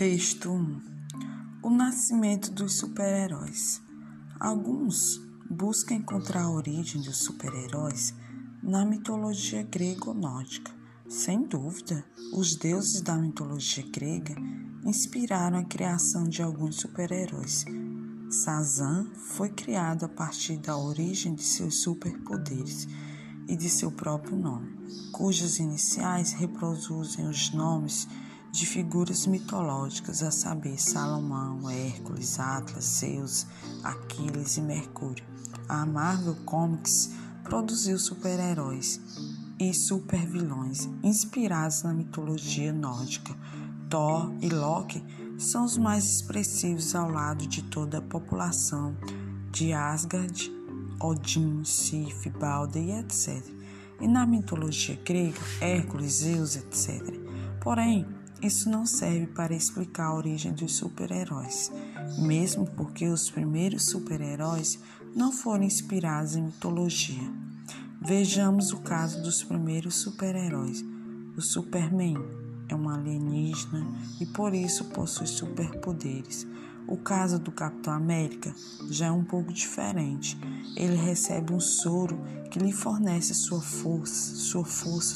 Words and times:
Texto 0.00 0.50
1 0.50 0.80
O 1.62 1.68
nascimento 1.68 2.50
dos 2.52 2.78
super-heróis. 2.78 3.82
Alguns 4.40 5.20
buscam 5.50 5.96
encontrar 5.96 6.44
a 6.44 6.50
origem 6.50 7.02
dos 7.02 7.18
super-heróis 7.18 8.14
na 8.62 8.82
mitologia 8.86 9.62
grega 9.62 10.08
ou 10.08 10.14
nórdica. 10.14 10.72
Sem 11.06 11.42
dúvida, 11.42 12.02
os 12.32 12.56
deuses 12.56 13.02
da 13.02 13.14
mitologia 13.14 13.84
grega 13.92 14.34
inspiraram 14.86 15.58
a 15.58 15.64
criação 15.64 16.26
de 16.26 16.40
alguns 16.40 16.76
super-heróis. 16.76 17.66
Sazan 18.30 19.04
foi 19.14 19.50
criado 19.50 20.04
a 20.04 20.08
partir 20.08 20.56
da 20.56 20.78
origem 20.78 21.34
de 21.34 21.42
seus 21.42 21.82
superpoderes 21.82 22.88
e 23.46 23.54
de 23.54 23.68
seu 23.68 23.92
próprio 23.92 24.34
nome, 24.34 24.78
cujas 25.12 25.58
iniciais 25.58 26.32
reproduzem 26.32 27.28
os 27.28 27.52
nomes 27.52 28.08
de 28.50 28.66
figuras 28.66 29.26
mitológicas, 29.26 30.22
a 30.22 30.30
saber, 30.30 30.80
Salomão, 30.80 31.68
Hércules, 31.70 32.38
Atlas, 32.38 32.84
Zeus, 32.84 33.46
Aquiles 33.84 34.56
e 34.56 34.60
Mercúrio. 34.60 35.24
A 35.68 35.86
Marvel 35.86 36.36
Comics 36.44 37.10
produziu 37.44 37.98
super-heróis 37.98 39.00
e 39.58 39.72
super-vilões 39.72 40.88
inspirados 41.02 41.82
na 41.82 41.92
mitologia 41.92 42.72
nórdica. 42.72 43.34
Thor 43.88 44.32
e 44.40 44.48
Loki 44.48 45.02
são 45.38 45.64
os 45.64 45.76
mais 45.76 46.04
expressivos 46.04 46.94
ao 46.94 47.10
lado 47.10 47.46
de 47.46 47.62
toda 47.62 47.98
a 47.98 48.02
população 48.02 48.96
de 49.50 49.72
Asgard 49.72 50.52
Odin, 51.00 51.64
Sif, 51.64 52.28
Balder 52.30 52.82
e 52.82 52.92
etc. 52.92 53.42
E 54.00 54.06
na 54.06 54.26
mitologia 54.26 54.98
grega, 55.04 55.40
Hércules, 55.60 56.12
Zeus, 56.12 56.56
etc. 56.56 57.02
Porém, 57.60 58.06
isso 58.42 58.70
não 58.70 58.86
serve 58.86 59.26
para 59.26 59.54
explicar 59.54 60.06
a 60.06 60.14
origem 60.14 60.52
dos 60.52 60.74
super-heróis, 60.76 61.70
mesmo 62.18 62.66
porque 62.66 63.06
os 63.06 63.30
primeiros 63.30 63.86
super-heróis 63.86 64.78
não 65.14 65.30
foram 65.30 65.64
inspirados 65.64 66.36
em 66.36 66.44
mitologia. 66.44 67.30
Vejamos 68.00 68.72
o 68.72 68.78
caso 68.78 69.22
dos 69.22 69.42
primeiros 69.42 69.96
super-heróis. 69.96 70.82
O 71.36 71.42
Superman 71.42 72.16
é 72.68 72.74
um 72.74 72.88
alienígena 72.88 73.86
e 74.18 74.24
por 74.24 74.54
isso 74.54 74.86
possui 74.86 75.26
superpoderes. 75.26 76.46
O 76.88 76.96
caso 76.96 77.38
do 77.38 77.52
Capitão 77.52 77.92
América 77.92 78.54
já 78.88 79.06
é 79.06 79.10
um 79.10 79.22
pouco 79.22 79.52
diferente. 79.52 80.38
Ele 80.74 80.96
recebe 80.96 81.52
um 81.52 81.60
soro 81.60 82.18
que 82.50 82.58
lhe 82.58 82.72
fornece 82.72 83.34
sua 83.34 83.60
força, 83.60 84.34
sua 84.34 84.64
força 84.64 85.14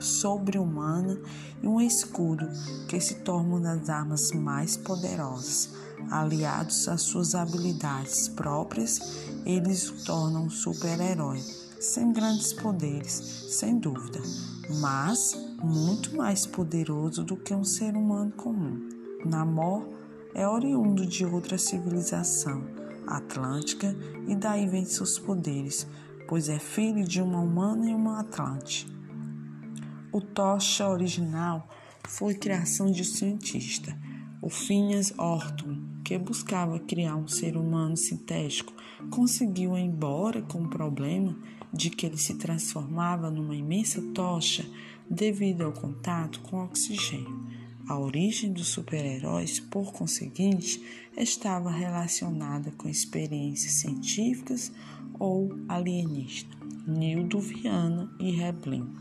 sobre-humana 0.00 1.20
e 1.62 1.66
um 1.66 1.80
escudo 1.80 2.48
que 2.88 3.00
se 3.00 3.16
torna 3.16 3.56
uma 3.56 3.60
das 3.60 3.88
armas 3.88 4.32
mais 4.32 4.76
poderosas. 4.76 5.70
Aliados 6.10 6.88
às 6.88 7.02
suas 7.02 7.34
habilidades 7.34 8.28
próprias, 8.28 9.00
eles 9.44 9.88
o 9.90 10.04
tornam 10.04 10.44
um 10.44 10.50
super-herói, 10.50 11.40
sem 11.78 12.12
grandes 12.12 12.52
poderes, 12.52 13.12
sem 13.50 13.78
dúvida, 13.78 14.20
mas 14.80 15.36
muito 15.62 16.16
mais 16.16 16.46
poderoso 16.46 17.22
do 17.22 17.36
que 17.36 17.54
um 17.54 17.64
ser 17.64 17.94
humano 17.94 18.32
comum. 18.32 18.88
Namor 19.24 19.86
é 20.34 20.48
oriundo 20.48 21.04
de 21.04 21.24
outra 21.26 21.58
civilização 21.58 22.62
atlântica 23.06 23.94
e 24.26 24.34
daí 24.34 24.66
vem 24.66 24.84
seus 24.84 25.18
poderes, 25.18 25.86
pois 26.28 26.48
é 26.48 26.58
filho 26.58 27.04
de 27.04 27.20
uma 27.20 27.40
humana 27.40 27.90
e 27.90 27.94
uma 27.94 28.20
atlante. 28.20 28.86
O 30.12 30.20
tocha 30.20 30.88
original 30.88 31.68
foi 32.08 32.34
criação 32.34 32.90
de 32.90 33.02
um 33.02 33.04
cientista, 33.04 33.96
o 34.42 34.50
Phineas 34.50 35.14
Orton, 35.16 35.76
que 36.04 36.18
buscava 36.18 36.80
criar 36.80 37.14
um 37.14 37.28
ser 37.28 37.56
humano 37.56 37.96
sintético, 37.96 38.72
conseguiu, 39.08 39.78
embora 39.78 40.42
com 40.42 40.62
o 40.62 40.68
problema 40.68 41.38
de 41.72 41.90
que 41.90 42.06
ele 42.06 42.16
se 42.16 42.34
transformava 42.34 43.30
numa 43.30 43.54
imensa 43.54 44.02
tocha 44.12 44.66
devido 45.08 45.62
ao 45.62 45.72
contato 45.72 46.40
com 46.40 46.64
oxigênio. 46.64 47.46
A 47.88 47.96
origem 47.96 48.52
dos 48.52 48.66
super-heróis, 48.66 49.60
por 49.60 49.92
conseguinte, 49.92 50.82
estava 51.16 51.70
relacionada 51.70 52.72
com 52.72 52.88
experiências 52.88 53.74
científicas 53.74 54.72
ou 55.20 55.56
alienígenas. 55.68 56.58
Nildo 56.84 57.38
Viana 57.38 58.10
e 58.18 58.32
Reblin. 58.32 58.92